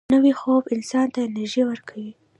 [0.13, 2.09] نوی خوب انسان ته انرژي ورکوي